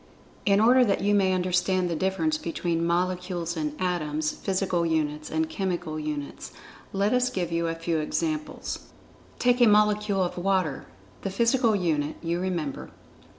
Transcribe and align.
In 0.47 0.59
order 0.59 0.83
that 0.83 1.01
you 1.01 1.13
may 1.13 1.31
understand 1.31 1.87
the 1.87 1.95
difference 1.95 2.35
between 2.39 2.83
Molecules 2.87 3.55
and 3.55 3.79
Atoms—physical 3.79 4.83
units, 4.83 5.29
and 5.29 5.47
chemical 5.47 5.99
units, 5.99 6.51
let 6.91 7.13
us 7.13 7.29
give 7.29 7.51
you 7.51 7.67
a 7.67 7.75
few 7.75 7.99
examples. 7.99 8.79
Take 9.37 9.61
a 9.61 9.67
molecule 9.67 10.23
of 10.23 10.39
water—the 10.39 11.29
physical 11.29 11.75
unit, 11.75 12.15
you 12.23 12.39
remember. 12.39 12.89